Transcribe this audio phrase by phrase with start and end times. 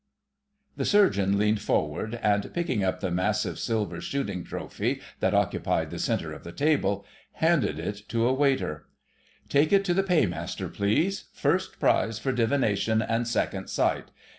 [0.77, 5.99] The Surgeon leaned forward, and picking up the massive silver shooting trophy that occupied the
[5.99, 8.87] centre of the table, handed it to a waiter.
[9.47, 11.25] "Take that to the Paymaster, please.
[11.33, 14.09] First prize for divination and second sight.